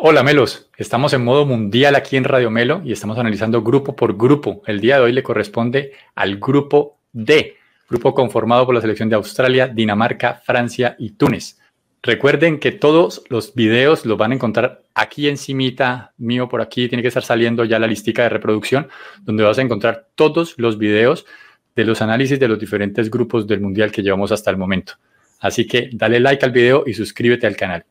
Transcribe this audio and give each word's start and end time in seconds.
Hola 0.00 0.22
Melos, 0.22 0.70
estamos 0.76 1.12
en 1.12 1.24
modo 1.24 1.44
mundial 1.44 1.96
aquí 1.96 2.16
en 2.16 2.22
Radio 2.22 2.52
Melo 2.52 2.80
y 2.84 2.92
estamos 2.92 3.18
analizando 3.18 3.62
grupo 3.62 3.96
por 3.96 4.16
grupo. 4.16 4.62
El 4.64 4.78
día 4.80 4.94
de 4.94 5.02
hoy 5.02 5.12
le 5.12 5.24
corresponde 5.24 5.90
al 6.14 6.36
grupo 6.36 7.00
D, 7.12 7.56
grupo 7.90 8.14
conformado 8.14 8.64
por 8.64 8.76
la 8.76 8.80
selección 8.80 9.08
de 9.08 9.16
Australia, 9.16 9.66
Dinamarca, 9.66 10.34
Francia 10.34 10.94
y 11.00 11.14
Túnez. 11.14 11.58
Recuerden 12.00 12.60
que 12.60 12.70
todos 12.70 13.24
los 13.28 13.56
videos 13.56 14.06
los 14.06 14.16
van 14.16 14.30
a 14.30 14.34
encontrar 14.36 14.82
aquí 14.94 15.26
encimita 15.26 16.12
mío 16.16 16.48
por 16.48 16.62
aquí, 16.62 16.86
tiene 16.86 17.02
que 17.02 17.08
estar 17.08 17.24
saliendo 17.24 17.64
ya 17.64 17.80
la 17.80 17.88
listica 17.88 18.22
de 18.22 18.28
reproducción, 18.28 18.86
donde 19.22 19.42
vas 19.42 19.58
a 19.58 19.62
encontrar 19.62 20.06
todos 20.14 20.54
los 20.58 20.78
videos 20.78 21.26
de 21.74 21.84
los 21.84 22.00
análisis 22.02 22.38
de 22.38 22.46
los 22.46 22.60
diferentes 22.60 23.10
grupos 23.10 23.48
del 23.48 23.60
mundial 23.60 23.90
que 23.90 24.04
llevamos 24.04 24.30
hasta 24.30 24.52
el 24.52 24.58
momento. 24.58 24.92
Así 25.40 25.66
que 25.66 25.90
dale 25.92 26.20
like 26.20 26.46
al 26.46 26.52
video 26.52 26.84
y 26.86 26.94
suscríbete 26.94 27.48
al 27.48 27.56
canal. 27.56 27.84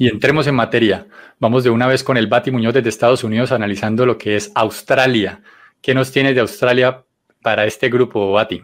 Y 0.00 0.06
entremos 0.06 0.46
en 0.46 0.54
materia. 0.54 1.08
Vamos 1.40 1.64
de 1.64 1.70
una 1.70 1.88
vez 1.88 2.04
con 2.04 2.16
el 2.16 2.28
Bati 2.28 2.52
Muñoz 2.52 2.72
desde 2.72 2.88
Estados 2.88 3.24
Unidos 3.24 3.50
analizando 3.50 4.06
lo 4.06 4.16
que 4.16 4.36
es 4.36 4.52
Australia. 4.54 5.42
¿Qué 5.82 5.92
nos 5.92 6.12
tienes 6.12 6.36
de 6.36 6.40
Australia 6.40 7.04
para 7.42 7.66
este 7.66 7.88
grupo, 7.88 8.30
Bati? 8.30 8.62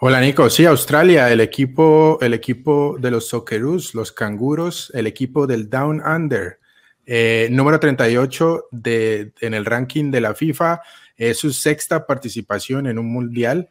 Hola 0.00 0.20
Nico, 0.20 0.50
sí, 0.50 0.64
Australia, 0.64 1.30
el 1.30 1.40
equipo, 1.40 2.18
el 2.20 2.34
equipo 2.34 2.96
de 3.00 3.12
los 3.12 3.28
Socceroos, 3.28 3.94
los 3.94 4.10
canguros, 4.10 4.90
el 4.92 5.06
equipo 5.06 5.46
del 5.46 5.70
Down 5.70 6.02
Under, 6.04 6.58
eh, 7.06 7.46
número 7.52 7.78
38 7.78 8.66
de, 8.72 9.32
en 9.40 9.54
el 9.54 9.64
ranking 9.64 10.10
de 10.10 10.20
la 10.20 10.34
FIFA, 10.34 10.80
es 11.16 11.38
su 11.38 11.52
sexta 11.52 12.06
participación 12.06 12.88
en 12.88 12.98
un 12.98 13.06
mundial. 13.06 13.68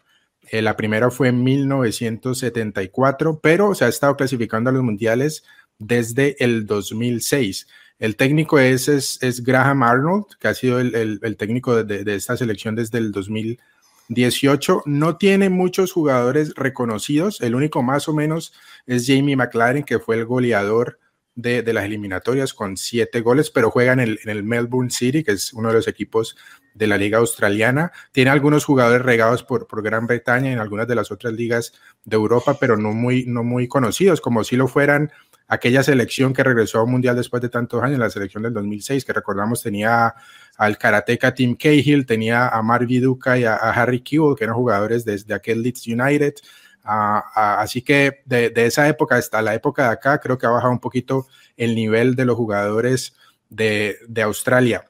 Eh, 0.50 0.62
la 0.62 0.78
primera 0.78 1.12
fue 1.12 1.28
en 1.28 1.44
1974, 1.44 3.42
pero 3.42 3.76
se 3.76 3.84
ha 3.84 3.90
estado 3.90 4.16
clasificando 4.16 4.70
a 4.70 4.74
los 4.74 4.84
mundiales 4.84 5.44
desde 5.80 6.36
el 6.44 6.66
2006. 6.66 7.68
El 8.00 8.16
técnico 8.16 8.60
es, 8.60 8.88
es, 8.88 9.44
Graham 9.44 9.84
Arnold, 9.84 10.26
que 10.40 10.48
ha 10.48 10.54
sido 10.54 10.80
el, 10.80 11.38
técnico 11.38 11.84
de, 11.84 12.16
esta 12.16 12.38
selección 12.38 12.76
desde 12.76 13.00
el 13.00 13.12
2018. 13.12 14.84
No 14.86 15.18
tiene 15.18 15.50
muchos 15.50 15.92
jugadores 15.92 16.54
reconocidos. 16.56 17.42
El 17.42 17.56
único 17.56 17.82
más 17.82 18.08
o 18.08 18.14
menos 18.14 18.54
es 18.86 19.08
Jamie 19.08 19.36
McLaren, 19.36 19.84
que 19.84 20.00
fue 20.00 20.16
el 20.16 20.26
goleador 20.26 21.00
de, 21.34 21.62
las 21.74 21.86
eliminatorias 21.86 22.54
con 22.54 22.78
siete 22.78 23.22
goles, 23.22 23.50
pero 23.50 23.72
juega 23.72 23.94
en 23.94 24.00
el, 24.00 24.20
en 24.24 24.30
el 24.30 24.44
Melbourne 24.44 24.92
City, 24.92 25.24
que 25.24 25.32
es 25.32 25.54
uno 25.54 25.70
de 25.70 25.76
los 25.76 25.88
equipos 25.88 26.36
de 26.78 26.88
la 26.88 26.98
liga 26.98 27.18
australiana. 27.18 27.92
Tiene 28.12 28.30
algunos 28.30 28.64
jugadores 28.64 29.02
regados 29.02 29.44
por, 29.44 29.66
por 29.68 29.82
Gran 29.82 30.06
Bretaña 30.06 30.50
y 30.50 30.54
en 30.54 30.60
algunas 30.60 30.88
de 30.88 30.96
las 30.96 31.12
otras 31.12 31.34
ligas 31.34 31.74
de 32.06 32.16
Europa, 32.16 32.58
pero 32.60 32.78
no 32.78 32.92
muy, 32.92 33.26
no 33.26 33.44
muy 33.44 33.68
conocidos, 33.68 34.22
como 34.22 34.44
si 34.44 34.56
lo 34.56 34.68
fueran 34.68 35.12
aquella 35.48 35.82
selección 35.82 36.34
que 36.34 36.44
regresó 36.44 36.80
a 36.80 36.84
un 36.84 36.92
mundial 36.92 37.16
después 37.16 37.42
de 37.42 37.50
tantos 37.50 37.82
años, 37.82 38.00
la 38.00 38.10
selección 38.10 38.44
del 38.44 38.54
2006, 38.54 39.06
que 39.06 39.14
recordamos 39.14 39.64
tenía 39.64 40.14
al 40.58 40.78
karateca 40.78 41.34
Tim 41.34 41.56
Cahill, 41.56 42.06
tenía 42.06 42.50
a 42.50 42.62
Mark 42.62 42.86
Viduka 42.86 43.38
y 43.38 43.46
a, 43.46 43.56
Harry 43.56 44.02
Kewell, 44.02 44.36
que 44.36 44.44
eran 44.44 44.56
jugadores 44.56 45.06
desde 45.06 45.34
aquel 45.34 45.62
Leeds 45.62 45.88
United. 45.88 46.36
así 46.84 47.82
que 47.82 48.22
de, 48.26 48.52
esa 48.56 48.88
época 48.88 49.16
hasta 49.16 49.42
la 49.42 49.54
época 49.56 49.84
de 49.84 49.90
acá, 49.90 50.20
creo 50.20 50.38
que 50.38 50.46
ha 50.46 50.50
bajado 50.50 50.72
un 50.72 50.80
poquito 50.80 51.28
el 51.56 51.76
nivel 51.76 52.16
de 52.16 52.26
los 52.26 52.36
jugadores 52.36 53.16
de, 53.50 53.98
Australia. 54.24 54.86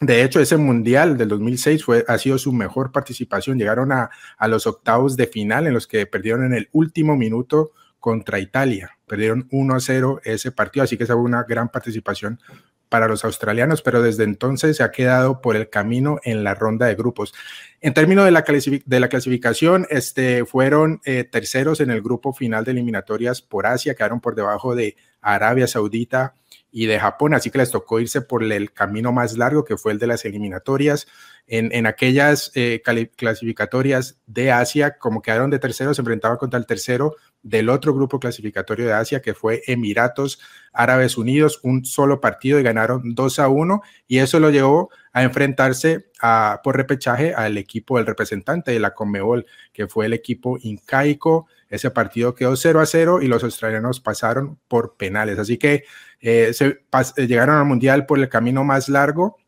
De 0.00 0.22
hecho, 0.22 0.38
ese 0.38 0.56
mundial 0.56 1.18
del 1.18 1.28
2006 1.28 1.84
fue, 1.84 2.04
ha 2.06 2.18
sido 2.18 2.38
su 2.38 2.52
mejor 2.52 2.92
participación. 2.92 3.58
Llegaron 3.58 3.90
a 3.90 4.48
los 4.48 4.64
octavos 4.68 5.16
de 5.16 5.26
final 5.26 5.66
en 5.66 5.74
los 5.74 5.88
que 5.88 6.06
perdieron 6.06 6.44
en 6.44 6.54
el 6.54 6.68
último 6.70 7.16
minuto 7.16 7.72
contra 7.98 8.38
Italia. 8.38 8.97
Perdieron 9.08 9.48
1 9.50 9.74
a 9.74 9.80
0 9.80 10.20
ese 10.22 10.52
partido, 10.52 10.84
así 10.84 10.96
que 10.96 11.04
esa 11.04 11.16
una 11.16 11.42
gran 11.42 11.68
participación 11.70 12.38
para 12.88 13.08
los 13.08 13.24
australianos, 13.24 13.82
pero 13.82 14.02
desde 14.02 14.24
entonces 14.24 14.76
se 14.76 14.82
ha 14.82 14.90
quedado 14.90 15.40
por 15.40 15.56
el 15.56 15.68
camino 15.68 16.20
en 16.24 16.44
la 16.44 16.54
ronda 16.54 16.86
de 16.86 16.94
grupos. 16.94 17.34
En 17.80 17.94
términos 17.94 18.24
de 18.24 18.30
la, 18.30 18.42
de 18.42 19.00
la 19.00 19.08
clasificación, 19.08 19.86
este, 19.90 20.44
fueron 20.44 21.00
eh, 21.04 21.24
terceros 21.24 21.80
en 21.80 21.90
el 21.90 22.02
grupo 22.02 22.32
final 22.32 22.64
de 22.64 22.72
eliminatorias 22.72 23.42
por 23.42 23.66
Asia, 23.66 23.94
quedaron 23.94 24.20
por 24.20 24.34
debajo 24.34 24.74
de 24.74 24.96
Arabia 25.20 25.66
Saudita 25.66 26.34
y 26.70 26.86
de 26.86 26.98
Japón, 26.98 27.34
así 27.34 27.50
que 27.50 27.58
les 27.58 27.70
tocó 27.70 28.00
irse 28.00 28.20
por 28.20 28.42
el 28.42 28.72
camino 28.72 29.12
más 29.12 29.36
largo, 29.36 29.64
que 29.64 29.76
fue 29.76 29.92
el 29.92 29.98
de 29.98 30.06
las 30.06 30.24
eliminatorias. 30.24 31.06
En, 31.50 31.86
aquellas 31.86 32.52
eh, 32.54 32.82
clasificatorias 33.16 34.20
de 34.26 34.52
Asia, 34.52 34.98
como 34.98 35.22
quedaron 35.22 35.48
de 35.48 35.58
terceros, 35.58 35.96
se 35.96 36.02
enfrentaban 36.02 36.36
contra 36.36 36.58
el 36.58 36.66
tercero 36.66 37.16
del 37.42 37.70
otro 37.70 37.94
grupo 37.94 38.20
clasificatorio 38.20 38.86
de 38.86 38.92
Asia, 38.92 39.22
que 39.22 39.32
fue 39.32 39.62
Emiratos 39.66 40.40
Árabes 40.74 41.16
Unidos, 41.16 41.60
un 41.62 41.86
solo 41.86 42.20
partido 42.20 42.60
y 42.60 42.62
ganaron 42.62 43.14
2 43.14 43.38
a 43.38 43.48
1, 43.48 43.80
y 44.06 44.18
eso 44.18 44.38
lo 44.40 44.50
llevó 44.50 44.90
a 45.12 45.22
enfrentarse 45.22 46.10
por 46.62 46.76
repechaje 46.76 47.32
al 47.34 47.56
equipo 47.56 47.96
del 47.96 48.06
representante 48.06 48.72
de 48.72 48.80
la 48.80 48.92
Conmebol, 48.92 49.46
que 49.72 49.86
fue 49.86 50.04
el 50.06 50.12
equipo 50.12 50.58
incaico. 50.60 51.46
Ese 51.70 51.90
partido 51.90 52.34
quedó 52.34 52.56
0 52.56 52.80
a 52.80 52.86
0 52.86 53.22
y 53.22 53.26
los 53.26 53.42
australianos 53.42 54.00
pasaron 54.00 54.58
por 54.68 54.96
penales. 54.96 55.38
Así 55.38 55.56
que 55.56 55.84
eh, 56.20 56.52
se 56.52 56.66
eh, 57.16 57.26
llegaron 57.26 57.56
al 57.56 57.64
Mundial 57.64 58.06
por 58.06 58.18
el 58.18 58.28
camino 58.28 58.64
más 58.64 58.88
largo, 58.88 59.38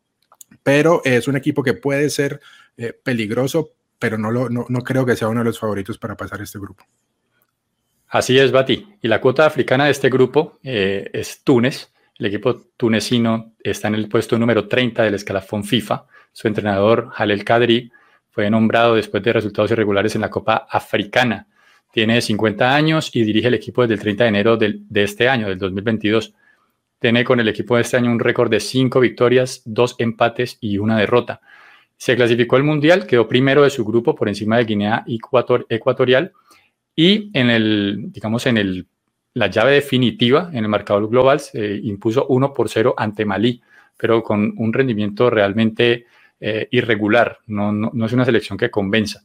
pero 0.63 1.01
es 1.03 1.27
un 1.27 1.35
equipo 1.35 1.63
que 1.63 1.73
puede 1.73 2.09
ser 2.09 2.39
eh, 2.77 2.93
peligroso, 2.93 3.71
pero 3.99 4.17
no, 4.17 4.31
lo, 4.31 4.49
no, 4.49 4.65
no 4.69 4.81
creo 4.81 5.05
que 5.05 5.15
sea 5.15 5.27
uno 5.27 5.41
de 5.41 5.45
los 5.45 5.59
favoritos 5.59 5.97
para 5.97 6.15
pasar 6.15 6.41
este 6.41 6.59
grupo. 6.59 6.85
Así 8.11 8.37
es, 8.37 8.51
Bati. 8.51 8.97
Y 9.01 9.07
la 9.07 9.21
cuota 9.21 9.45
africana 9.45 9.85
de 9.85 9.91
este 9.91 10.09
grupo 10.09 10.59
eh, 10.63 11.09
es 11.13 11.43
Túnez. 11.45 11.93
El 12.19 12.25
equipo 12.25 12.67
tunecino 12.75 13.53
está 13.63 13.87
en 13.87 13.95
el 13.95 14.09
puesto 14.09 14.37
número 14.37 14.67
30 14.67 15.03
del 15.03 15.13
escalafón 15.13 15.63
FIFA. 15.63 16.05
Su 16.33 16.49
entrenador, 16.49 17.09
Halel 17.15 17.45
Kadri, 17.45 17.89
fue 18.29 18.49
nombrado 18.49 18.95
después 18.95 19.23
de 19.23 19.31
resultados 19.31 19.71
irregulares 19.71 20.13
en 20.15 20.21
la 20.21 20.29
Copa 20.29 20.67
Africana. 20.69 21.47
Tiene 21.93 22.21
50 22.21 22.75
años 22.75 23.09
y 23.13 23.23
dirige 23.23 23.47
el 23.47 23.53
equipo 23.53 23.81
desde 23.81 23.93
el 23.93 23.99
30 24.01 24.23
de 24.25 24.27
enero 24.27 24.57
de 24.57 25.03
este 25.03 25.29
año, 25.29 25.47
del 25.47 25.57
2022. 25.57 26.33
Tiene 27.01 27.23
con 27.23 27.39
el 27.39 27.47
equipo 27.47 27.75
de 27.75 27.81
este 27.81 27.97
año 27.97 28.11
un 28.11 28.19
récord 28.19 28.51
de 28.51 28.59
5 28.59 28.99
victorias, 28.99 29.63
2 29.65 29.95
empates 29.97 30.59
y 30.61 30.77
una 30.77 30.99
derrota. 30.99 31.41
Se 31.97 32.15
clasificó 32.15 32.57
al 32.57 32.63
Mundial, 32.63 33.07
quedó 33.07 33.27
primero 33.27 33.63
de 33.63 33.71
su 33.71 33.83
grupo 33.83 34.13
por 34.13 34.29
encima 34.29 34.57
de 34.57 34.65
Guinea 34.65 35.03
Ecuatorial 35.07 36.31
y 36.95 37.31
en 37.33 37.49
el, 37.49 38.11
digamos, 38.11 38.45
en 38.45 38.57
el, 38.57 38.87
la 39.33 39.47
llave 39.47 39.71
definitiva, 39.71 40.51
en 40.53 40.59
el 40.59 40.67
marcador 40.67 41.09
global, 41.09 41.39
se 41.39 41.77
impuso 41.77 42.27
1 42.27 42.53
por 42.53 42.69
0 42.69 42.93
ante 42.95 43.25
Malí, 43.25 43.59
pero 43.97 44.21
con 44.21 44.53
un 44.57 44.71
rendimiento 44.71 45.31
realmente 45.31 46.05
eh, 46.39 46.67
irregular. 46.69 47.39
No, 47.47 47.91
es 48.05 48.13
una 48.13 48.25
selección 48.25 48.59
que 48.59 48.69
convenza. 48.69 49.23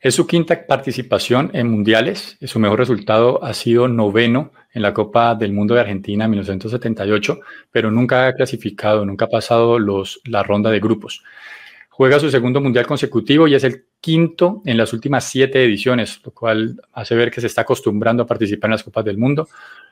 Es 0.00 0.14
su 0.14 0.28
quinta 0.28 0.64
participación 0.64 1.50
en 1.54 1.68
mundiales. 1.68 2.38
Su 2.42 2.60
mejor 2.60 2.78
resultado 2.78 3.42
ha 3.42 3.52
sido 3.52 3.88
noveno 3.88 4.52
en 4.72 4.82
la 4.82 4.94
Copa 4.94 5.34
del 5.34 5.52
Mundo 5.52 5.74
de 5.74 5.80
Argentina 5.80 6.24
en 6.24 6.30
1978, 6.30 7.40
pero 7.72 7.90
nunca 7.90 8.28
ha 8.28 8.32
clasificado, 8.32 9.04
nunca 9.04 9.24
ha 9.24 9.28
pasado 9.28 9.80
los, 9.80 10.20
la 10.24 10.44
ronda 10.44 10.70
de 10.70 10.78
grupos. 10.78 11.24
Juega 11.88 12.20
su 12.20 12.30
segundo 12.30 12.60
mundial 12.60 12.86
consecutivo 12.86 13.48
y 13.48 13.56
es 13.56 13.64
el 13.64 13.86
quinto 14.00 14.62
en 14.64 14.76
las 14.76 14.92
últimas 14.92 15.24
siete 15.24 15.64
ediciones, 15.64 16.20
lo 16.24 16.30
cual 16.30 16.80
hace 16.92 17.16
ver 17.16 17.32
que 17.32 17.40
se 17.40 17.48
está 17.48 17.62
acostumbrando 17.62 18.22
a 18.22 18.26
participar 18.26 18.68
en 18.68 18.72
las 18.72 18.84
Copas 18.84 19.04
del 19.04 19.18
Mundo. 19.18 19.48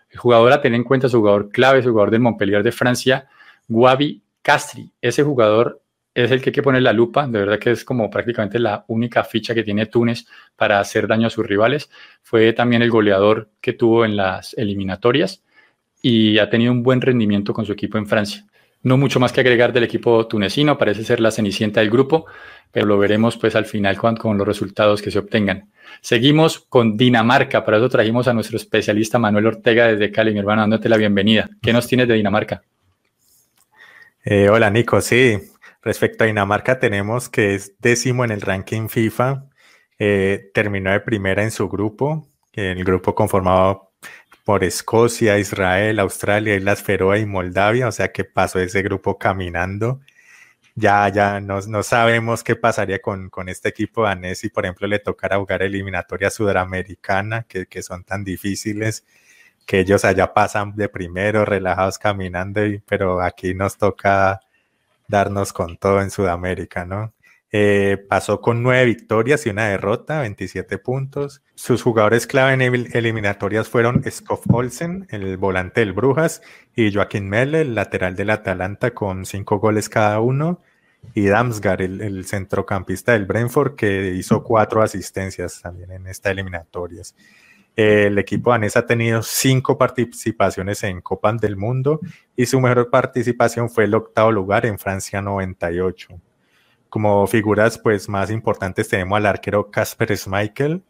El 0.08 0.18
jugador 0.18 0.52
a 0.52 0.62
tener 0.62 0.76
en 0.76 0.84
cuenta 0.84 1.08
su 1.08 1.18
jugador 1.18 1.50
clave, 1.50 1.82
su 1.82 1.88
jugador 1.88 2.12
del 2.12 2.20
Montpellier 2.20 2.62
de 2.62 2.70
Francia, 2.70 3.26
Guavi 3.66 4.22
Castri. 4.40 4.88
Ese 5.00 5.24
jugador 5.24 5.82
es 6.24 6.30
el 6.30 6.40
que 6.40 6.48
hay 6.48 6.54
que 6.54 6.62
poner 6.62 6.80
la 6.80 6.94
lupa, 6.94 7.26
de 7.26 7.38
verdad 7.38 7.58
que 7.58 7.70
es 7.70 7.84
como 7.84 8.08
prácticamente 8.08 8.58
la 8.58 8.84
única 8.88 9.22
ficha 9.22 9.54
que 9.54 9.62
tiene 9.62 9.84
Túnez 9.84 10.24
para 10.56 10.80
hacer 10.80 11.06
daño 11.06 11.26
a 11.26 11.30
sus 11.30 11.46
rivales. 11.46 11.90
Fue 12.22 12.54
también 12.54 12.80
el 12.80 12.90
goleador 12.90 13.50
que 13.60 13.74
tuvo 13.74 14.04
en 14.06 14.16
las 14.16 14.54
eliminatorias 14.54 15.44
y 16.00 16.38
ha 16.38 16.48
tenido 16.48 16.72
un 16.72 16.82
buen 16.82 17.02
rendimiento 17.02 17.52
con 17.52 17.66
su 17.66 17.72
equipo 17.72 17.98
en 17.98 18.06
Francia. 18.06 18.46
No 18.82 18.96
mucho 18.96 19.20
más 19.20 19.30
que 19.32 19.40
agregar 19.40 19.74
del 19.74 19.84
equipo 19.84 20.26
tunecino, 20.26 20.78
parece 20.78 21.04
ser 21.04 21.20
la 21.20 21.30
cenicienta 21.30 21.80
del 21.80 21.90
grupo, 21.90 22.24
pero 22.72 22.86
lo 22.86 22.96
veremos 22.98 23.36
pues 23.36 23.54
al 23.54 23.66
final 23.66 23.98
con, 23.98 24.16
con 24.16 24.38
los 24.38 24.46
resultados 24.46 25.02
que 25.02 25.10
se 25.10 25.18
obtengan. 25.18 25.70
Seguimos 26.00 26.60
con 26.60 26.96
Dinamarca, 26.96 27.62
para 27.62 27.76
eso 27.76 27.90
trajimos 27.90 28.26
a 28.26 28.32
nuestro 28.32 28.56
especialista 28.56 29.18
Manuel 29.18 29.48
Ortega 29.48 29.88
desde 29.88 30.10
Cali, 30.10 30.32
mi 30.32 30.38
hermano, 30.38 30.62
dándote 30.62 30.88
la 30.88 30.96
bienvenida. 30.96 31.46
¿Qué 31.60 31.74
nos 31.74 31.86
tienes 31.86 32.08
de 32.08 32.14
Dinamarca? 32.14 32.62
Eh, 34.24 34.48
hola 34.48 34.70
Nico, 34.70 35.00
sí, 35.00 35.38
respecto 35.86 36.24
a 36.24 36.26
Dinamarca 36.26 36.78
tenemos 36.78 37.28
que 37.28 37.54
es 37.54 37.76
décimo 37.78 38.24
en 38.24 38.32
el 38.32 38.40
ranking 38.40 38.88
FIFA, 38.88 39.48
eh, 39.98 40.50
terminó 40.52 40.90
de 40.90 41.00
primera 41.00 41.42
en 41.42 41.50
su 41.50 41.68
grupo, 41.68 42.28
el 42.52 42.84
grupo 42.84 43.14
conformado 43.14 43.92
por 44.44 44.64
Escocia, 44.64 45.38
Israel, 45.38 45.98
Australia, 46.00 46.56
Islas 46.56 46.82
Feroe 46.82 47.20
y 47.20 47.26
Moldavia, 47.26 47.88
o 47.88 47.92
sea 47.92 48.12
que 48.12 48.24
pasó 48.24 48.60
ese 48.60 48.82
grupo 48.82 49.18
caminando. 49.18 50.00
ya, 50.74 51.08
ya 51.10 51.40
no, 51.40 51.60
no 51.62 51.82
sabemos 51.82 52.44
qué 52.44 52.56
pasaría 52.56 53.00
con, 53.00 53.30
con 53.30 53.48
este 53.48 53.68
equipo 53.70 54.04
danés 54.04 54.40
si, 54.40 54.50
por 54.50 54.64
ejemplo, 54.66 54.86
le 54.88 54.98
tocara 55.00 55.38
jugar 55.38 55.62
eliminatoria 55.62 56.30
sudamericana, 56.30 57.44
que, 57.48 57.66
que 57.66 57.82
son 57.82 58.04
tan 58.04 58.24
difíciles 58.24 59.04
que 59.66 59.80
ellos 59.80 60.04
allá 60.04 60.32
pasan 60.34 60.76
de 60.76 60.88
primero, 60.88 61.44
relajados 61.44 61.98
caminando, 61.98 62.62
pero 62.86 63.20
aquí 63.22 63.54
nos 63.54 63.76
toca 63.78 64.40
darnos 65.08 65.52
con 65.52 65.76
todo 65.76 66.00
en 66.00 66.10
Sudamérica, 66.10 66.84
¿no? 66.84 67.12
Eh, 67.52 68.04
pasó 68.08 68.40
con 68.40 68.62
nueve 68.62 68.84
victorias 68.84 69.46
y 69.46 69.50
una 69.50 69.68
derrota, 69.68 70.20
27 70.20 70.78
puntos. 70.78 71.42
Sus 71.54 71.82
jugadores 71.82 72.26
clave 72.26 72.52
en 72.52 72.60
eliminatorias 72.92 73.68
fueron 73.68 74.02
Skoff 74.10 74.44
Olsen, 74.52 75.06
el 75.10 75.36
volante 75.36 75.80
del 75.80 75.92
Brujas, 75.92 76.42
y 76.74 76.92
Joaquín 76.92 77.28
Melle, 77.28 77.62
el 77.62 77.74
lateral 77.74 78.16
del 78.16 78.30
Atalanta, 78.30 78.92
con 78.92 79.24
cinco 79.24 79.58
goles 79.58 79.88
cada 79.88 80.20
uno, 80.20 80.60
y 81.14 81.26
Damsgaard, 81.26 81.82
el, 81.82 82.24
centrocampista 82.26 83.12
del 83.12 83.26
Brentford, 83.26 83.76
que 83.76 84.12
hizo 84.14 84.42
cuatro 84.42 84.82
asistencias 84.82 85.62
también 85.62 85.92
en 85.92 86.08
estas 86.08 86.32
eliminatorias. 86.32 87.14
El 87.76 88.18
equipo 88.18 88.52
danés 88.52 88.74
ha 88.78 88.86
tenido 88.86 89.22
cinco 89.22 89.76
participaciones 89.76 90.82
en 90.82 91.02
Copas 91.02 91.38
del 91.38 91.58
Mundo 91.58 92.00
y 92.34 92.46
su 92.46 92.58
mejor 92.58 92.88
participación 92.88 93.68
fue 93.68 93.84
el 93.84 93.94
octavo 93.94 94.32
lugar 94.32 94.64
en 94.64 94.78
Francia 94.78 95.20
98. 95.20 96.18
Como 96.88 97.26
figuras 97.26 97.78
pues 97.78 98.08
más 98.08 98.30
importantes 98.30 98.88
tenemos 98.88 99.18
al 99.18 99.26
arquero 99.26 99.70
Casper 99.70 100.16
Schmeichel, 100.16 100.82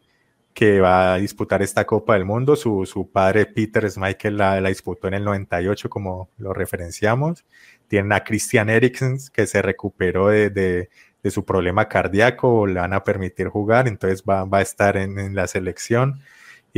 que 0.53 0.79
va 0.79 1.15
a 1.15 1.17
disputar 1.17 1.61
esta 1.61 1.85
Copa 1.85 2.13
del 2.13 2.23
Mundo. 2.23 2.55
Su, 2.55 2.85
su 2.85 3.11
padre 3.11 3.47
Peter 3.47 3.91
Schmeichel 3.91 4.37
la, 4.37 4.61
la, 4.61 4.69
disputó 4.69 5.09
en 5.09 5.15
el 5.15 5.25
98, 5.25 5.89
como 5.89 6.29
lo 6.37 6.53
referenciamos. 6.53 7.45
Tienen 7.89 8.13
a 8.13 8.23
Christian 8.23 8.69
Eriksen, 8.69 9.17
que 9.33 9.45
se 9.45 9.61
recuperó 9.61 10.29
de, 10.29 10.49
de, 10.49 10.89
de, 11.21 11.31
su 11.31 11.43
problema 11.43 11.89
cardíaco, 11.89 12.65
le 12.65 12.79
van 12.79 12.93
a 12.93 13.03
permitir 13.03 13.49
jugar, 13.49 13.89
entonces 13.89 14.23
va, 14.23 14.45
va 14.45 14.59
a 14.59 14.61
estar 14.61 14.95
en, 14.95 15.19
en 15.19 15.35
la 15.35 15.47
selección 15.47 16.21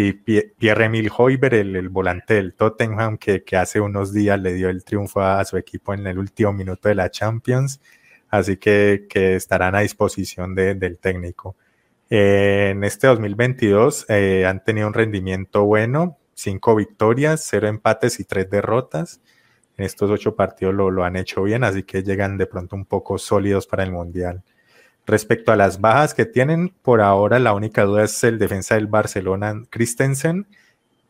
y 0.02 0.14
Pierre-Emile 0.14 1.12
Hoiber, 1.16 1.54
el, 1.54 1.90
volante 1.90 2.36
del 2.36 2.54
Tottenham, 2.54 3.18
que, 3.18 3.44
hace 3.58 3.82
unos 3.82 4.14
días 4.14 4.40
le 4.40 4.54
dio 4.54 4.70
el 4.70 4.86
triunfo 4.86 5.22
a, 5.22 5.44
su 5.44 5.58
equipo 5.58 5.94
en 5.94 6.08
el 6.08 6.18
último 6.18 6.54
minuto 6.54 6.88
de 6.88 6.96
la 6.96 7.12
Champions, 7.12 7.82
así 8.30 8.56
que, 8.56 9.08
que 9.10 9.36
estarán 9.36 9.76
a 9.76 9.82
disposición 9.82 10.56
de, 10.56 10.76
del 10.76 11.00
técnico. 11.00 11.58
Eh, 12.10 12.70
en 12.72 12.86
este 12.86 13.08
2022 13.08 14.06
eh, 14.08 14.46
han 14.46 14.64
tenido 14.64 14.88
un 14.88 14.94
rendimiento 14.94 15.66
bueno, 15.66 16.18
cinco 16.34 16.76
victorias, 16.76 17.46
cero 17.46 17.68
empates 17.68 18.22
y 18.22 18.24
tres 18.24 18.50
derrotas. 18.50 19.20
En 19.78 19.84
estos 19.86 20.10
ocho 20.12 20.34
partidos 20.34 20.74
lo 20.74 21.04
han 21.04 21.18
hecho 21.18 21.44
bien, 21.44 21.66
así 21.66 21.84
que 21.84 22.04
llegan 22.04 22.38
de 22.38 22.48
pronto 22.48 22.78
un 22.78 22.86
poco 22.86 23.18
sólidos 23.18 23.68
para 23.68 23.84
el 23.84 23.92
Mundial. 23.92 24.44
Respecto 25.10 25.52
a 25.52 25.56
las 25.56 25.82
bajas 25.82 26.14
que 26.14 26.26
tienen, 26.26 26.72
por 26.84 27.02
ahora 27.02 27.40
la 27.40 27.54
única 27.54 27.84
duda 27.84 28.04
es 28.04 28.24
el 28.24 28.38
defensa 28.38 28.76
del 28.76 28.86
Barcelona, 28.86 29.64
Christensen, 29.72 30.46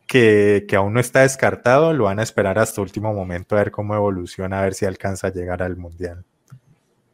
que, 0.06 0.64
que, 0.66 0.76
aún 0.76 0.94
no 0.94 1.00
está 1.00 1.20
descartado, 1.20 1.92
lo 1.92 2.04
van 2.04 2.18
a 2.18 2.22
esperar 2.22 2.58
hasta 2.58 2.80
último 2.80 3.12
momento 3.12 3.56
a 3.56 3.58
ver 3.58 3.70
cómo 3.70 3.94
evoluciona, 3.94 4.58
a 4.58 4.62
ver 4.62 4.72
si 4.72 4.86
alcanza 4.86 5.26
a 5.26 5.32
llegar 5.32 5.62
al 5.62 5.76
Mundial. 5.76 6.24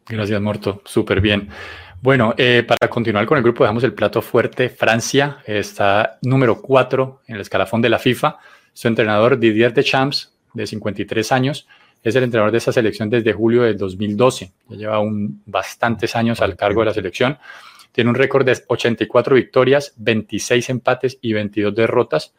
Gracias, 0.08 0.40
Morto. 0.40 0.80
Súper 0.84 1.20
bien. 1.20 1.48
Bueno, 2.00 2.34
eh, 2.36 2.64
para 2.64 2.88
continuar 2.88 3.26
con 3.26 3.36
el 3.36 3.42
grupo, 3.42 3.64
dejamos 3.64 3.82
el 3.82 3.92
plato 3.92 4.22
fuerte. 4.22 4.68
Francia 4.68 5.38
está 5.44 6.18
número 6.22 6.62
4 6.62 7.22
en 7.26 7.34
el 7.34 7.40
escalafón 7.40 7.82
de 7.82 7.88
la 7.88 7.98
FIFA. 7.98 8.38
Su 8.72 8.86
entrenador 8.86 9.40
Didier 9.40 9.74
Deschamps, 9.74 10.32
de 10.54 10.68
53 10.68 11.32
años, 11.32 11.66
es 12.08 12.14
el 12.14 12.22
entrenador 12.22 12.52
de 12.52 12.58
esa 12.58 12.72
selección 12.72 13.10
desde 13.10 13.32
julio 13.32 13.62
del 13.62 13.76
2012. 13.76 14.52
Ya 14.68 14.76
lleva 14.76 15.00
un, 15.00 15.42
bastantes 15.44 16.14
años 16.14 16.40
al 16.40 16.54
cargo 16.54 16.82
de 16.82 16.86
la 16.86 16.94
selección. 16.94 17.36
Tiene 17.90 18.10
un 18.10 18.14
récord 18.14 18.46
de 18.46 18.56
84 18.68 19.34
victorias, 19.34 19.92
26 19.96 20.70
empates 20.70 21.18
y 21.20 21.32
22 21.32 21.74
derrotas. 21.74 22.32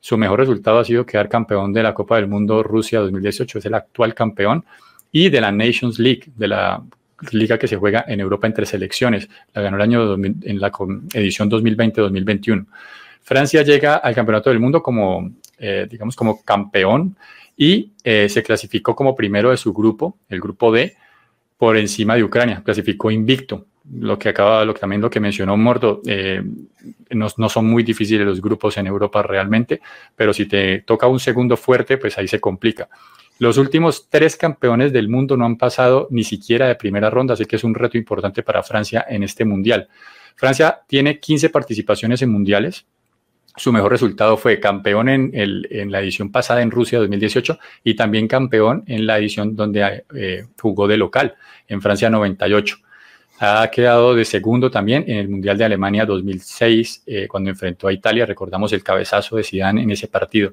Su 0.00 0.18
mejor 0.18 0.40
resultado 0.40 0.80
ha 0.80 0.84
sido 0.84 1.06
quedar 1.06 1.28
campeón 1.28 1.72
de 1.72 1.84
la 1.84 1.94
Copa 1.94 2.16
del 2.16 2.26
Mundo 2.26 2.64
Rusia 2.64 2.98
2018, 2.98 3.60
es 3.60 3.64
el 3.66 3.74
actual 3.74 4.12
campeón, 4.12 4.64
y 5.12 5.28
de 5.28 5.40
la 5.40 5.52
Nations 5.52 6.00
League, 6.00 6.24
de 6.34 6.48
la 6.48 6.82
liga 7.30 7.56
que 7.58 7.68
se 7.68 7.76
juega 7.76 8.04
en 8.08 8.18
Europa 8.18 8.48
entre 8.48 8.66
selecciones. 8.66 9.28
La 9.54 9.62
ganó 9.62 9.76
el 9.76 9.82
año 9.82 10.14
en 10.14 10.60
la 10.60 10.72
edición 11.14 11.48
2020-2021. 11.48 12.66
Francia 13.20 13.62
llega 13.62 13.98
al 13.98 14.16
Campeonato 14.16 14.50
del 14.50 14.58
Mundo 14.58 14.82
como, 14.82 15.30
eh, 15.58 15.86
digamos, 15.88 16.16
como 16.16 16.42
campeón 16.42 17.16
y 17.56 17.92
eh, 18.04 18.28
se 18.28 18.42
clasificó 18.42 18.94
como 18.94 19.14
primero 19.14 19.50
de 19.50 19.56
su 19.56 19.72
grupo, 19.72 20.18
el 20.28 20.40
grupo 20.40 20.72
D, 20.72 20.96
por 21.56 21.76
encima 21.76 22.16
de 22.16 22.24
Ucrania, 22.24 22.62
clasificó 22.64 23.10
invicto. 23.10 23.66
Lo 23.92 24.18
que 24.18 24.28
acaba, 24.28 24.64
lo 24.64 24.74
también 24.74 25.00
lo 25.00 25.10
que 25.10 25.20
mencionó 25.20 25.56
Mordo, 25.56 26.00
eh, 26.06 26.42
no, 27.10 27.26
no, 27.36 27.48
son 27.48 27.66
muy 27.66 27.82
difíciles 27.82 28.26
los 28.26 28.40
grupos 28.40 28.76
en 28.76 28.86
Europa 28.86 29.22
realmente, 29.22 29.80
pero 30.14 30.32
si 30.32 30.46
te 30.46 30.80
toca 30.80 31.08
un 31.08 31.18
segundo 31.18 31.56
fuerte, 31.56 31.98
pues 31.98 32.16
ahí 32.18 32.28
se 32.28 32.40
complica. 32.40 32.88
Los 33.38 33.58
últimos 33.58 34.08
tres 34.08 34.36
campeones 34.36 34.92
del 34.92 35.08
mundo 35.08 35.36
no 35.36 35.44
han 35.44 35.56
pasado 35.56 36.06
ni 36.10 36.22
siquiera 36.22 36.68
de 36.68 36.76
primera 36.76 37.10
ronda, 37.10 37.34
así 37.34 37.44
que 37.44 37.56
es 37.56 37.64
un 37.64 37.74
reto 37.74 37.98
importante 37.98 38.42
para 38.44 38.62
Francia 38.62 39.04
en 39.08 39.24
este 39.24 39.44
mundial. 39.44 39.88
Francia 40.36 40.80
tiene 40.86 41.18
15 41.18 41.50
participaciones 41.50 42.22
en 42.22 42.30
mundiales, 42.30 42.86
su 43.56 43.72
mejor 43.72 43.92
resultado 43.92 44.36
fue 44.36 44.58
campeón 44.60 45.08
en, 45.08 45.30
el, 45.34 45.68
en, 45.70 45.90
la 45.92 46.00
edición 46.00 46.32
pasada 46.32 46.62
en 46.62 46.70
Rusia 46.70 46.98
2018 46.98 47.58
y 47.84 47.94
también 47.94 48.26
campeón 48.28 48.84
en 48.86 49.06
la 49.06 49.18
edición 49.18 49.54
donde 49.54 50.04
eh, 50.14 50.46
jugó 50.60 50.88
de 50.88 50.96
local, 50.96 51.34
en 51.68 51.82
Francia 51.82 52.08
98. 52.08 52.76
Ha 53.40 53.68
quedado 53.70 54.14
de 54.14 54.24
segundo 54.24 54.70
también 54.70 55.04
en 55.06 55.16
el 55.18 55.28
Mundial 55.28 55.58
de 55.58 55.64
Alemania 55.64 56.06
2006, 56.06 57.02
eh, 57.06 57.26
cuando 57.28 57.50
enfrentó 57.50 57.88
a 57.88 57.92
Italia. 57.92 58.24
Recordamos 58.24 58.72
el 58.72 58.84
cabezazo 58.84 59.36
de 59.36 59.42
Zidane 59.42 59.82
en 59.82 59.90
ese 59.90 60.06
partido. 60.06 60.52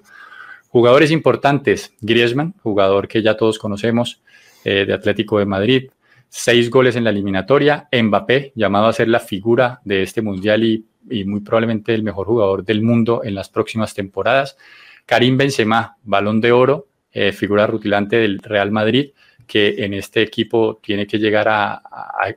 Jugadores 0.69 1.11
importantes, 1.11 1.93
Griezmann, 2.01 2.53
jugador 2.63 3.07
que 3.07 3.21
ya 3.21 3.37
todos 3.37 3.59
conocemos, 3.59 4.21
eh, 4.63 4.85
de 4.85 4.93
Atlético 4.93 5.39
de 5.39 5.45
Madrid, 5.45 5.89
seis 6.29 6.69
goles 6.69 6.95
en 6.95 7.03
la 7.03 7.09
eliminatoria. 7.09 7.89
Mbappé, 7.91 8.53
llamado 8.55 8.87
a 8.87 8.93
ser 8.93 9.09
la 9.09 9.19
figura 9.19 9.81
de 9.83 10.03
este 10.03 10.21
Mundial 10.21 10.63
y 10.63 10.85
muy 11.25 11.41
probablemente 11.41 11.93
el 11.93 12.03
mejor 12.03 12.27
jugador 12.27 12.63
del 12.63 12.81
mundo 12.81 13.21
en 13.23 13.35
las 13.35 13.49
próximas 13.49 13.93
temporadas. 13.93 14.57
Karim 15.05 15.37
Benzema, 15.37 15.97
balón 16.03 16.39
de 16.39 16.51
oro, 16.51 16.87
eh, 17.11 17.31
figura 17.31 17.65
rutilante 17.65 18.17
del 18.17 18.37
Real 18.37 18.69
Madrid, 18.69 19.09
que 19.47 19.83
en 19.83 19.95
este 19.95 20.21
equipo 20.21 20.79
tiene 20.83 21.07
que 21.07 21.17
llegar 21.17 21.47
a, 21.49 21.81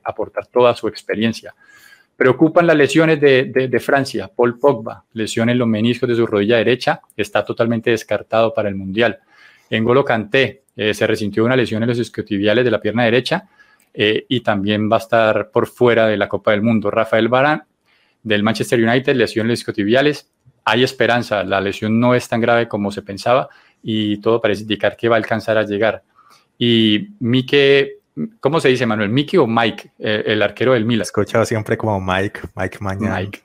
aportar 0.02 0.46
toda 0.46 0.74
su 0.74 0.88
experiencia. 0.88 1.54
Preocupan 2.16 2.66
las 2.66 2.76
lesiones 2.76 3.20
de, 3.20 3.78
Francia. 3.78 4.30
Paul 4.34 4.58
Pogba, 4.58 5.04
lesión 5.12 5.50
en 5.50 5.58
los 5.58 5.68
meniscos 5.68 6.08
de 6.08 6.14
su 6.14 6.26
rodilla 6.26 6.56
derecha, 6.56 7.02
está 7.14 7.44
totalmente 7.44 7.90
descartado 7.90 8.54
para 8.54 8.70
el 8.70 8.74
Mundial. 8.74 9.18
Engolo 9.68 10.02
Kanté 10.02 10.62
eh, 10.74 10.94
se 10.94 11.06
resintió 11.06 11.44
una 11.44 11.56
lesión 11.56 11.82
en 11.82 11.90
los 11.90 11.98
isquiotibiales 11.98 12.64
de 12.64 12.70
la 12.70 12.80
pierna 12.80 13.04
derecha 13.04 13.46
eh, 13.94 14.24
y 14.28 14.40
también 14.40 14.90
va 14.90 14.96
a 14.96 15.00
estar 15.00 15.50
por 15.50 15.66
fuera 15.66 16.06
de 16.06 16.16
la 16.16 16.28
Copa 16.28 16.52
del 16.52 16.62
Mundo. 16.62 16.90
Rafael 16.90 17.28
Barán 17.28 17.64
del 18.22 18.42
Manchester 18.42 18.82
United, 18.82 19.14
lesión 19.14 19.50
isquiotibiales. 19.50 20.30
Hay 20.64 20.84
esperanza, 20.84 21.42
la 21.42 21.60
lesión 21.60 21.98
no 21.98 22.14
es 22.14 22.28
tan 22.28 22.40
grave 22.40 22.68
como 22.68 22.92
se 22.92 23.02
pensaba 23.02 23.48
y 23.82 24.18
todo 24.18 24.40
parece 24.40 24.62
indicar 24.62 24.96
que 24.96 25.08
va 25.08 25.16
a 25.16 25.18
alcanzar 25.18 25.58
a 25.58 25.64
llegar. 25.64 26.04
Y 26.56 27.08
Mike, 27.18 27.98
¿cómo 28.38 28.60
se 28.60 28.68
dice, 28.68 28.86
Manuel? 28.86 29.10
¿Miki 29.10 29.36
o 29.36 29.46
Mike, 29.46 29.92
eh, 29.98 30.22
el 30.26 30.42
arquero 30.42 30.74
del 30.74 30.84
Milan? 30.84 31.02
Escuchado 31.02 31.44
siempre 31.44 31.76
como 31.76 32.00
Mike, 32.00 32.40
Mike 32.54 32.78
Mañana. 32.80 33.18
Mike. 33.18 33.40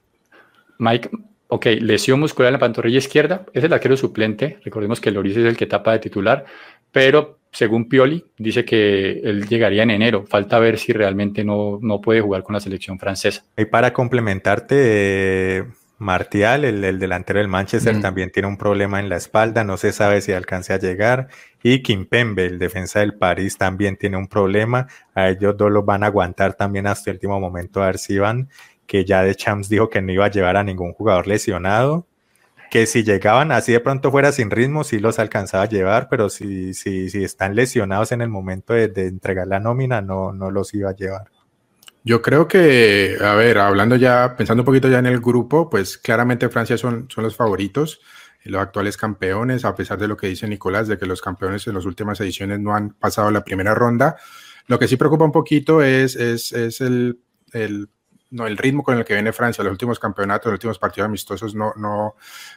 Mike, 0.78 1.10
ok, 1.48 1.66
lesión 1.82 2.20
muscular 2.20 2.50
en 2.50 2.54
la 2.54 2.60
pantorrilla 2.60 3.00
izquierda, 3.00 3.46
es 3.54 3.64
el 3.64 3.74
arquero 3.74 3.98
suplente, 3.98 4.60
recordemos 4.64 5.02
que 5.02 5.10
Loris 5.10 5.38
es 5.38 5.46
el 5.46 5.58
que 5.58 5.66
tapa 5.66 5.94
de 5.94 6.00
titular, 6.00 6.46
pero 6.92 7.40
según 7.58 7.90
Pioli, 7.90 8.24
dice 8.38 8.64
que 8.64 9.14
él 9.24 9.48
llegaría 9.48 9.82
en 9.82 9.90
enero. 9.90 10.26
Falta 10.28 10.60
ver 10.60 10.78
si 10.78 10.94
realmente 10.94 11.44
no, 11.44 11.80
no 11.82 12.00
puede 12.00 12.22
jugar 12.22 12.44
con 12.44 12.54
la 12.54 12.60
selección 12.60 13.00
francesa. 13.00 13.46
Y 13.58 13.66
para 13.66 13.94
complementarte, 13.94 15.66
Martial, 15.98 16.66
el, 16.66 17.00
delantero 17.00 17.40
del 17.40 17.48
Manchester, 17.48 17.96
mm. 17.96 18.02
también 18.02 18.30
tiene 18.30 18.48
un 18.48 18.58
problema 18.58 19.00
en 19.00 19.10
la 19.10 19.16
espalda, 19.16 19.64
no 19.64 19.78
se 19.78 19.92
sabe 19.92 20.22
si 20.22 20.34
alcance 20.34 20.72
a 20.72 20.78
llegar. 20.78 21.30
Y 21.64 21.82
Kimpembe, 21.82 22.46
el 22.46 22.60
defensa 22.60 23.00
del 23.00 23.16
París, 23.16 23.58
también 23.58 23.98
tiene 23.98 24.18
un 24.18 24.28
problema. 24.28 24.86
A 25.16 25.30
ellos 25.30 25.58
dos 25.58 25.72
los 25.72 25.84
van 25.84 26.04
a 26.04 26.08
aguantar 26.08 26.54
también 26.54 26.86
hasta 26.86 27.10
el 27.10 27.16
último 27.16 27.40
momento 27.40 27.82
a 27.82 27.88
ver 27.88 27.98
si 27.98 28.20
van, 28.20 28.50
que 28.86 29.04
ya 29.04 29.24
de 29.24 29.34
Champs 29.34 29.68
dijo 29.68 29.90
que 29.90 30.04
no 30.04 30.12
iba 30.12 30.26
a 30.26 30.32
llevar 30.32 30.58
a 30.58 30.64
ningún 30.64 30.94
jugador 30.94 31.26
lesionado 31.26 32.06
que 32.70 32.86
si 32.86 33.04
llegaban 33.04 33.52
así 33.52 33.72
de 33.72 33.80
pronto 33.80 34.12
fuera 34.12 34.32
sin 34.32 34.52
ritmo, 34.52 34.84
sí 34.84 35.00
los 35.00 35.20
alcanzaba 35.20 35.64
a 35.64 35.70
llevar, 35.70 36.08
pero 36.10 36.30
si, 36.30 36.74
si, 36.74 37.10
si 37.10 37.24
están 37.24 37.56
lesionados 37.56 38.12
en 38.12 38.22
el 38.22 38.30
momento 38.30 38.74
de, 38.74 38.92
entregar 39.08 39.48
la 39.48 39.60
nómina, 39.60 40.02
no, 40.02 40.34
no 40.34 40.52
los 40.52 40.74
iba 40.74 40.90
a 40.90 40.96
llevar. 40.96 41.32
Yo 42.04 42.22
creo 42.22 42.48
que, 42.48 43.18
a 43.22 43.36
ver, 43.36 43.58
hablando 43.58 43.96
ya, 43.96 44.36
pensando 44.38 44.62
un 44.62 44.66
poquito 44.66 44.88
ya 44.88 45.00
en 45.00 45.08
el 45.08 45.20
grupo, 45.20 45.70
pues 45.70 45.98
claramente 45.98 46.50
Francia 46.50 46.78
son, 46.78 47.08
son 47.10 47.24
los 47.24 47.36
favoritos, 47.36 48.00
los 48.46 48.62
actuales 48.62 48.98
campeones, 48.98 49.66
a 49.66 49.76
pesar 49.76 49.98
de 49.98 50.08
lo 50.08 50.16
que 50.16 50.28
dice 50.28 50.48
Nicolás, 50.48 50.88
de 50.88 50.98
que 50.98 51.06
los 51.06 51.22
campeones 51.22 51.68
en 51.68 51.74
las 51.76 51.86
últimas 51.86 52.20
ediciones 52.22 52.60
no 52.60 52.74
han 52.74 52.92
pasado 52.92 53.30
la 53.32 53.44
primera 53.44 53.76
ronda. 53.76 54.16
Lo 54.68 54.80
que 54.80 54.88
sí 54.88 54.96
preocupa 54.96 55.26
un 55.26 55.32
poquito 55.32 55.82
es, 55.82 56.16
es, 56.16 56.52
es 56.54 56.82
el, 56.82 57.20
el, 57.54 57.90
no, 58.30 58.48
el 58.48 58.58
ritmo 58.58 58.84
con 58.84 58.98
el 58.98 59.06
que 59.06 59.14
viene 59.14 59.34
Francia. 59.34 59.64
Los 59.64 59.72
últimos 59.72 60.00
campeonatos, 60.00 60.46
los 60.46 60.58
últimos 60.58 60.80
partidos 60.80 61.08
amistosos 61.08 61.56
no, 61.56 61.74
no, 61.78 62.16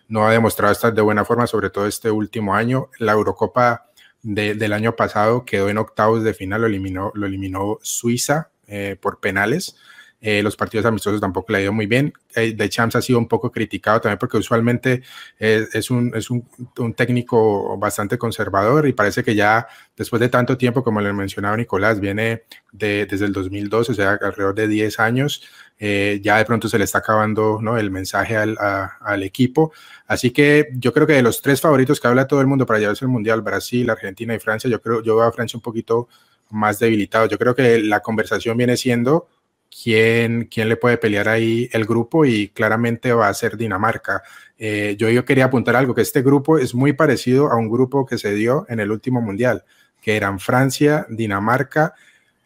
no 0.08 0.26
ha 0.26 0.32
demostrado 0.32 0.72
estar 0.72 0.92
de 0.92 1.02
buena 1.02 1.24
forma, 1.24 1.46
sobre 1.46 1.70
todo 1.70 1.86
este 1.86 2.10
último 2.10 2.54
año. 2.54 2.90
La 2.98 3.12
Eurocopa 3.12 3.86
del 4.22 4.72
año 4.72 4.96
pasado 4.96 5.44
quedó 5.44 5.68
en 5.68 5.78
octavos 5.78 6.22
de 6.22 6.34
final, 6.34 6.62
lo 6.62 6.66
eliminó, 6.66 7.10
lo 7.14 7.26
eliminó 7.26 7.78
Suiza 7.82 8.50
eh, 8.66 8.96
por 9.00 9.20
penales. 9.20 9.76
Eh, 10.20 10.42
los 10.42 10.56
partidos 10.56 10.84
amistosos 10.86 11.20
tampoco 11.20 11.52
le 11.52 11.58
ha 11.58 11.62
ido 11.62 11.72
muy 11.72 11.86
bien. 11.86 12.12
Eh, 12.34 12.52
de 12.54 12.68
Champs 12.68 12.96
ha 12.96 13.02
sido 13.02 13.18
un 13.18 13.28
poco 13.28 13.50
criticado 13.50 14.00
también 14.00 14.18
porque 14.18 14.36
usualmente 14.36 15.02
es, 15.38 15.90
un, 15.90 16.12
es 16.14 16.30
un, 16.30 16.46
un, 16.78 16.94
técnico 16.94 17.78
bastante 17.78 18.18
conservador 18.18 18.86
y 18.86 18.92
parece 18.92 19.24
que 19.24 19.34
ya 19.34 19.66
después 19.96 20.20
de 20.20 20.28
tanto 20.28 20.58
tiempo, 20.58 20.84
como 20.84 21.00
le 21.00 21.12
mencionaba 21.12 21.56
Nicolás, 21.56 22.00
viene 22.00 22.44
de, 22.72 23.06
desde 23.06 23.26
el 23.26 23.32
2012, 23.32 23.92
o 23.92 23.94
sea, 23.94 24.12
alrededor 24.12 24.54
de 24.54 24.68
10 24.68 25.00
años, 25.00 25.42
eh, 25.82 26.20
ya 26.22 26.36
de 26.36 26.44
pronto 26.44 26.68
se 26.68 26.78
le 26.78 26.84
está 26.84 26.98
acabando 26.98 27.58
¿no? 27.62 27.78
el 27.78 27.90
mensaje 27.90 28.36
al, 28.36 28.56
al, 28.58 29.22
equipo. 29.22 29.72
Así 30.06 30.30
que 30.30 30.68
yo 30.74 30.92
creo 30.92 31.06
que 31.06 31.14
de 31.14 31.22
los 31.22 31.40
tres 31.40 31.60
favoritos 31.62 31.98
que 31.98 32.06
habla 32.06 32.26
todo 32.26 32.42
el 32.42 32.46
mundo 32.46 32.66
para 32.66 32.78
llevarse 32.78 33.06
el 33.06 33.10
Mundial, 33.10 33.40
Brasil, 33.40 33.88
Argentina 33.88 34.34
y 34.34 34.38
Francia, 34.38 34.68
yo 34.68 34.82
creo, 34.82 35.02
yo 35.02 35.16
veo 35.16 35.24
a 35.24 35.32
Francia 35.32 35.56
un 35.56 35.62
poquito 35.62 36.08
más 36.50 36.78
debilitado. 36.78 37.26
Yo 37.26 37.38
creo 37.38 37.54
que 37.54 37.78
la 37.78 38.00
conversación 38.00 38.58
viene 38.58 38.76
siendo 38.76 39.28
quién, 39.70 40.48
quién 40.50 40.68
le 40.68 40.76
puede 40.76 40.98
pelear 40.98 41.28
ahí 41.28 41.68
el 41.72 41.84
grupo 41.84 42.24
y 42.24 42.48
claramente 42.48 43.12
va 43.12 43.28
a 43.28 43.34
ser 43.34 43.56
Dinamarca. 43.56 44.22
Eh, 44.58 44.96
yo, 44.98 45.08
yo 45.08 45.24
quería 45.24 45.46
apuntar 45.46 45.76
algo, 45.76 45.94
que 45.94 46.02
este 46.02 46.22
grupo 46.22 46.58
es 46.58 46.74
muy 46.74 46.92
parecido 46.92 47.50
a 47.50 47.56
un 47.56 47.70
grupo 47.70 48.04
que 48.04 48.18
se 48.18 48.34
dio 48.34 48.66
en 48.68 48.80
el 48.80 48.90
último 48.90 49.20
mundial, 49.20 49.64
que 50.02 50.16
eran 50.16 50.40
Francia, 50.40 51.06
Dinamarca, 51.08 51.94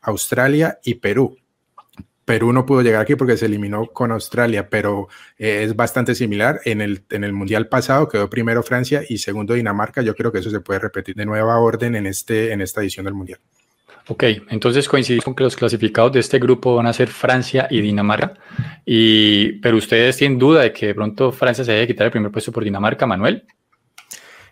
Australia 0.03 0.79
y 0.85 0.95
Perú. 0.95 1.37
Perú 2.25 2.53
no 2.53 2.65
pudo 2.65 2.81
llegar 2.81 3.03
aquí 3.03 3.17
porque 3.17 3.37
se 3.37 3.47
eliminó 3.47 3.87
con 3.89 4.11
Australia, 4.11 4.69
pero 4.71 5.09
eh, 5.39 5.63
es 5.65 5.77
bastante 5.77 6.15
similar. 6.15 6.61
En 6.65 6.81
el, 6.81 7.05
en 7.11 7.23
el 7.23 7.33
Mundial 7.35 7.69
pasado 7.69 8.09
quedó 8.09 8.31
primero 8.31 8.63
Francia 8.63 9.03
y 9.07 9.19
segundo 9.19 9.55
Dinamarca. 9.55 10.01
Yo 10.01 10.15
creo 10.15 10.33
que 10.33 10.39
eso 10.39 10.51
se 10.51 10.61
puede 10.61 10.81
repetir 10.81 11.15
de 11.17 11.27
nueva 11.27 11.59
orden 11.59 11.97
en, 11.97 12.07
este, 12.07 12.53
en 12.53 12.63
esta 12.63 12.81
edición 12.81 13.05
del 13.05 13.15
Mundial. 13.15 13.41
Ok, 14.07 14.25
entonces 14.51 14.87
coincidimos 14.87 15.25
con 15.25 15.35
que 15.35 15.45
los 15.45 15.57
clasificados 15.57 16.13
de 16.13 16.21
este 16.21 16.39
grupo 16.39 16.77
van 16.77 16.87
a 16.87 16.93
ser 16.93 17.09
Francia 17.09 17.67
y 17.71 17.81
Dinamarca. 17.81 18.35
Y, 18.85 19.53
pero 19.61 19.79
ustedes 19.79 20.19
tienen 20.19 20.39
duda 20.39 20.61
de 20.61 20.73
que 20.75 20.89
de 20.89 20.95
pronto 20.95 21.33
Francia 21.33 21.65
se 21.65 21.73
debe 21.73 21.87
quitar 21.87 22.07
el 22.07 22.11
primer 22.11 22.31
puesto 22.31 22.53
por 22.53 22.65
Dinamarca, 22.65 23.07
Manuel. 23.07 23.47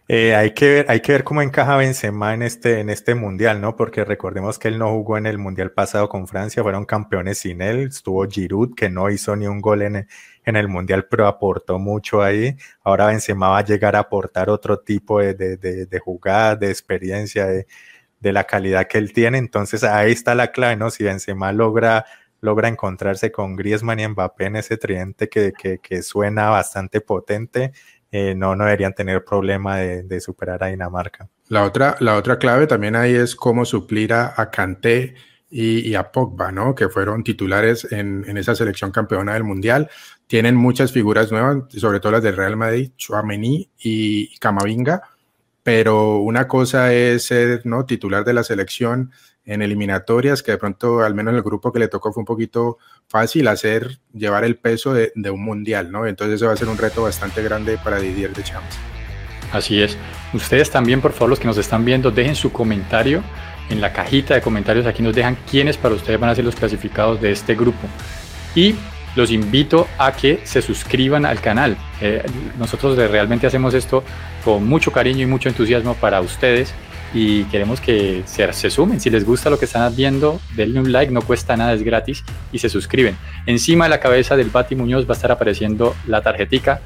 Eh, 0.08 0.34
hay, 0.34 0.52
que 0.52 0.68
ver, 0.68 0.86
hay 0.88 1.00
que 1.00 1.12
ver 1.12 1.22
cómo 1.22 1.42
encaja 1.42 1.76
Benzema 1.76 2.34
en 2.34 2.42
este, 2.42 2.80
en 2.80 2.88
este 2.88 3.14
mundial, 3.14 3.60
¿no? 3.60 3.76
Porque 3.76 4.04
recordemos 4.04 4.58
que 4.58 4.68
él 4.68 4.78
no 4.78 4.90
jugó 4.90 5.16
en 5.16 5.26
el 5.26 5.38
mundial 5.38 5.70
pasado 5.70 6.08
con 6.08 6.26
Francia, 6.26 6.62
fueron 6.62 6.86
campeones 6.86 7.38
sin 7.38 7.60
él. 7.60 7.88
Estuvo 7.88 8.26
Giroud, 8.26 8.74
que 8.74 8.88
no 8.88 9.10
hizo 9.10 9.36
ni 9.36 9.46
un 9.46 9.60
gol 9.60 9.82
en, 9.82 10.08
en 10.44 10.56
el 10.56 10.68
mundial, 10.68 11.06
pero 11.10 11.26
aportó 11.26 11.78
mucho 11.78 12.22
ahí. 12.22 12.56
Ahora 12.82 13.06
Benzema 13.06 13.50
va 13.50 13.58
a 13.58 13.64
llegar 13.64 13.96
a 13.96 14.00
aportar 14.00 14.48
otro 14.50 14.80
tipo 14.80 15.20
de, 15.20 15.34
de, 15.34 15.56
de, 15.58 15.86
de 15.86 15.98
jugada, 15.98 16.56
de 16.56 16.70
experiencia, 16.70 17.46
de, 17.46 17.66
de 18.22 18.32
la 18.32 18.44
calidad 18.44 18.86
que 18.86 18.98
él 18.98 19.12
tiene. 19.12 19.38
Entonces 19.38 19.84
ahí 19.84 20.12
está 20.12 20.34
la 20.34 20.52
clave, 20.52 20.76
¿no? 20.76 20.90
Si 20.90 21.04
Benzema 21.04 21.52
logra, 21.52 22.06
logra 22.40 22.68
encontrarse 22.68 23.32
con 23.32 23.56
Griezmann 23.56 24.00
y 24.00 24.08
Mbappé 24.08 24.46
en 24.46 24.56
ese 24.56 24.76
tridente 24.76 25.28
que, 25.28 25.52
que, 25.52 25.78
que 25.78 26.02
suena 26.02 26.48
bastante 26.48 27.00
potente, 27.00 27.72
eh, 28.12 28.34
no, 28.36 28.54
no 28.54 28.64
deberían 28.64 28.94
tener 28.94 29.24
problema 29.24 29.78
de, 29.78 30.20
superar 30.20 30.62
a 30.62 30.68
Dinamarca. 30.68 31.28
La 31.48 31.64
otra, 31.64 31.96
la 32.00 32.16
otra 32.16 32.38
clave 32.38 32.66
también 32.66 32.94
ahí 32.94 33.14
es 33.14 33.34
cómo 33.34 33.64
suplir 33.64 34.12
a, 34.12 34.34
a 34.36 34.50
Kanté 34.50 35.14
y, 35.50 35.80
y, 35.88 35.94
a 35.94 36.12
Pogba, 36.12 36.52
¿no? 36.52 36.74
Que 36.74 36.88
fueron 36.88 37.24
titulares 37.24 37.90
en, 37.90 38.24
en, 38.26 38.38
esa 38.38 38.54
selección 38.54 38.90
campeona 38.90 39.34
del 39.34 39.44
Mundial. 39.44 39.90
Tienen 40.26 40.56
muchas 40.56 40.92
figuras 40.92 41.32
nuevas, 41.32 41.64
sobre 41.76 42.00
todo 42.00 42.12
las 42.12 42.22
del 42.22 42.36
Real 42.36 42.56
Madrid, 42.56 42.92
Chouameni 42.96 43.70
y 43.78 44.38
Camavinga, 44.38 45.02
pero 45.62 46.16
una 46.16 46.48
cosa 46.48 46.92
es 46.92 47.24
ser 47.24 47.62
¿no? 47.64 47.86
titular 47.86 48.24
de 48.24 48.32
la 48.32 48.44
selección 48.44 49.12
en 49.44 49.62
eliminatorias, 49.62 50.42
que 50.42 50.52
de 50.52 50.58
pronto 50.58 51.00
al 51.02 51.14
menos 51.14 51.34
el 51.34 51.42
grupo 51.42 51.72
que 51.72 51.80
le 51.80 51.88
tocó 51.88 52.12
fue 52.12 52.20
un 52.20 52.26
poquito 52.26 52.78
fácil 53.08 53.48
hacer, 53.48 53.98
llevar 54.12 54.44
el 54.44 54.56
peso 54.56 54.94
de, 54.94 55.12
de 55.16 55.30
un 55.30 55.42
mundial, 55.42 55.90
¿no? 55.90 56.06
Entonces 56.06 56.36
eso 56.36 56.46
va 56.46 56.52
a 56.52 56.56
ser 56.56 56.68
un 56.68 56.78
reto 56.78 57.02
bastante 57.02 57.42
grande 57.42 57.78
para 57.82 57.98
Didier 57.98 58.32
de 58.32 58.44
Champs. 58.44 58.76
Así 59.52 59.82
es. 59.82 59.98
Ustedes 60.32 60.70
también, 60.70 61.00
por 61.00 61.12
favor, 61.12 61.30
los 61.30 61.40
que 61.40 61.46
nos 61.46 61.58
están 61.58 61.84
viendo, 61.84 62.10
dejen 62.10 62.36
su 62.36 62.52
comentario 62.52 63.22
en 63.68 63.80
la 63.80 63.92
cajita 63.92 64.34
de 64.34 64.40
comentarios. 64.40 64.86
Aquí 64.86 65.02
nos 65.02 65.14
dejan 65.14 65.36
quiénes 65.50 65.76
para 65.76 65.94
ustedes 65.94 66.18
van 66.18 66.30
a 66.30 66.34
ser 66.34 66.44
los 66.44 66.54
clasificados 66.54 67.20
de 67.20 67.32
este 67.32 67.54
grupo. 67.54 67.86
Y 68.54 68.74
los 69.14 69.30
invito 69.30 69.88
a 69.98 70.12
que 70.12 70.40
se 70.44 70.62
suscriban 70.62 71.26
al 71.26 71.40
canal. 71.40 71.76
Eh, 72.00 72.22
nosotros 72.58 72.96
realmente 72.96 73.46
hacemos 73.46 73.74
esto 73.74 74.02
con 74.44 74.66
mucho 74.66 74.92
cariño 74.92 75.22
y 75.22 75.26
mucho 75.26 75.48
entusiasmo 75.48 75.94
para 75.94 76.20
ustedes 76.20 76.74
y 77.14 77.44
queremos 77.44 77.80
que 77.80 78.22
se, 78.24 78.70
sumen. 78.70 79.00
Si 79.00 79.10
les 79.10 79.24
gusta 79.24 79.50
lo 79.50 79.58
que 79.58 79.66
están 79.66 79.94
viendo, 79.94 80.40
denle 80.54 80.80
un 80.80 80.92
like, 80.92 81.12
no 81.12 81.22
cuesta 81.22 81.56
nada, 81.56 81.74
es 81.74 81.82
gratis 81.82 82.24
y 82.52 82.58
se 82.58 82.68
suscriben. 82.68 83.16
Encima 83.46 83.84
de 83.84 83.90
la 83.90 84.00
cabeza 84.00 84.36
del 84.36 84.50
Bati 84.50 84.76
Muñoz 84.76 85.06
va 85.06 85.10
a 85.10 85.16
estar 85.16 85.30
apareciendo 85.30 85.94
la 86.06 86.22
tarjetica 86.22 86.80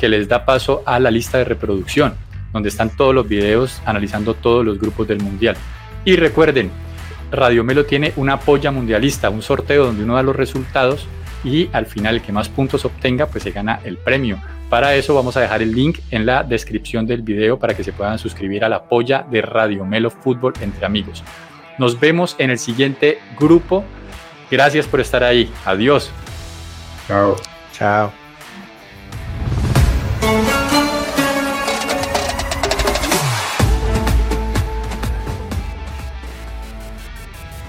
que 0.00 0.08
les 0.08 0.28
da 0.28 0.44
paso 0.44 0.82
a 0.86 0.98
la 0.98 1.10
lista 1.10 1.38
de 1.38 1.44
reproducción, 1.44 2.14
donde 2.52 2.68
están 2.68 2.96
todos 2.96 3.14
los 3.14 3.28
videos 3.28 3.82
analizando 3.84 4.34
todos 4.34 4.64
los 4.64 4.78
grupos 4.78 5.06
del 5.06 5.20
Mundial. 5.20 5.56
Y 6.04 6.16
recuerden, 6.16 6.70
Radio 7.30 7.62
Melo 7.62 7.84
tiene 7.84 8.12
una 8.16 8.40
polla 8.40 8.70
mundialista, 8.70 9.28
un 9.28 9.42
sorteo 9.42 9.86
donde 9.86 10.04
uno 10.04 10.14
da 10.14 10.22
los 10.22 10.36
resultados 10.36 11.06
y 11.44 11.68
al 11.72 11.86
final 11.86 12.16
el 12.16 12.22
que 12.22 12.32
más 12.32 12.48
puntos 12.48 12.84
obtenga 12.84 13.26
pues 13.26 13.44
se 13.44 13.50
gana 13.50 13.80
el 13.84 13.96
premio. 13.96 14.40
Para 14.68 14.94
eso 14.94 15.14
vamos 15.14 15.36
a 15.36 15.40
dejar 15.40 15.62
el 15.62 15.74
link 15.74 15.98
en 16.10 16.26
la 16.26 16.42
descripción 16.42 17.06
del 17.06 17.22
video 17.22 17.58
para 17.58 17.74
que 17.74 17.84
se 17.84 17.92
puedan 17.92 18.18
suscribir 18.18 18.64
a 18.64 18.68
la 18.68 18.84
polla 18.84 19.26
de 19.30 19.40
Radio 19.40 19.84
Melo 19.84 20.10
Fútbol 20.10 20.52
entre 20.60 20.84
amigos. 20.84 21.24
Nos 21.78 21.98
vemos 21.98 22.36
en 22.38 22.50
el 22.50 22.58
siguiente 22.58 23.18
grupo. 23.38 23.84
Gracias 24.50 24.86
por 24.86 25.00
estar 25.00 25.24
ahí. 25.24 25.50
Adiós. 25.64 26.10
Chao. 27.06 27.36
Chao. 27.72 28.27